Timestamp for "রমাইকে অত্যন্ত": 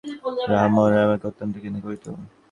0.95-1.53